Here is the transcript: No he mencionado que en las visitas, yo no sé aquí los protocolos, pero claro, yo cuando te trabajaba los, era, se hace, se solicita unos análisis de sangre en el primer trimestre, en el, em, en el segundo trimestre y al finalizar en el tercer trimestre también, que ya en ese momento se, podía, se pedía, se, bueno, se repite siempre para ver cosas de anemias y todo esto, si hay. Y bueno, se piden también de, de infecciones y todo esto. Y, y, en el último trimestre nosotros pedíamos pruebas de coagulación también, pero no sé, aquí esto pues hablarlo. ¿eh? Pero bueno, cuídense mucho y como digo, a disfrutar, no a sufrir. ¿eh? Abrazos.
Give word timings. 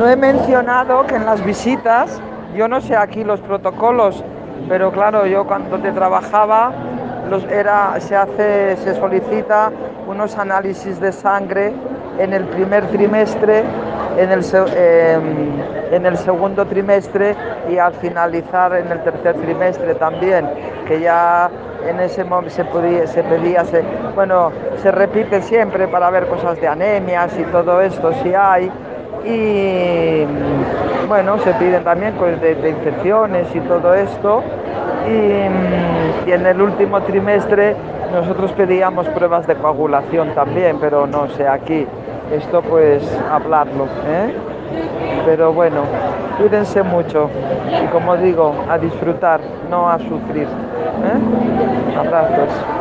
No 0.00 0.08
he 0.08 0.16
mencionado 0.16 1.06
que 1.06 1.14
en 1.16 1.26
las 1.26 1.44
visitas, 1.44 2.22
yo 2.56 2.68
no 2.68 2.80
sé 2.80 2.96
aquí 2.96 3.22
los 3.22 3.38
protocolos, 3.40 4.24
pero 4.66 4.90
claro, 4.90 5.26
yo 5.26 5.46
cuando 5.46 5.78
te 5.78 5.92
trabajaba 5.92 6.72
los, 7.28 7.44
era, 7.44 8.00
se 8.00 8.16
hace, 8.16 8.78
se 8.78 8.94
solicita 8.94 9.70
unos 10.08 10.38
análisis 10.38 10.98
de 11.00 11.12
sangre 11.12 11.74
en 12.18 12.32
el 12.32 12.44
primer 12.46 12.86
trimestre, 12.86 13.62
en 14.16 14.32
el, 14.32 14.42
em, 14.74 15.60
en 15.92 16.06
el 16.06 16.16
segundo 16.16 16.64
trimestre 16.64 17.36
y 17.70 17.76
al 17.76 17.92
finalizar 17.92 18.72
en 18.72 18.90
el 18.90 19.02
tercer 19.02 19.34
trimestre 19.34 19.94
también, 19.96 20.48
que 20.88 20.98
ya 20.98 21.50
en 21.86 22.00
ese 22.00 22.24
momento 22.24 22.54
se, 22.54 22.64
podía, 22.64 23.06
se 23.06 23.22
pedía, 23.22 23.66
se, 23.66 23.84
bueno, 24.14 24.50
se 24.80 24.90
repite 24.92 25.42
siempre 25.42 25.86
para 25.88 26.08
ver 26.08 26.26
cosas 26.26 26.58
de 26.58 26.68
anemias 26.68 27.38
y 27.38 27.42
todo 27.52 27.82
esto, 27.82 28.14
si 28.22 28.32
hay. 28.32 28.72
Y 29.24 29.89
bueno, 31.10 31.38
se 31.40 31.52
piden 31.54 31.82
también 31.82 32.14
de, 32.40 32.54
de 32.54 32.70
infecciones 32.70 33.48
y 33.52 33.58
todo 33.62 33.94
esto. 33.94 34.44
Y, 35.08 36.28
y, 36.30 36.32
en 36.32 36.46
el 36.46 36.62
último 36.62 37.00
trimestre 37.00 37.74
nosotros 38.12 38.52
pedíamos 38.52 39.08
pruebas 39.08 39.44
de 39.48 39.56
coagulación 39.56 40.32
también, 40.36 40.78
pero 40.80 41.08
no 41.08 41.28
sé, 41.30 41.48
aquí 41.48 41.84
esto 42.32 42.62
pues 42.62 43.02
hablarlo. 43.28 43.86
¿eh? 44.06 44.32
Pero 45.26 45.52
bueno, 45.52 45.80
cuídense 46.38 46.80
mucho 46.84 47.28
y 47.82 47.86
como 47.88 48.16
digo, 48.16 48.54
a 48.68 48.78
disfrutar, 48.78 49.40
no 49.68 49.90
a 49.90 49.98
sufrir. 49.98 50.46
¿eh? 50.46 51.98
Abrazos. 51.98 52.79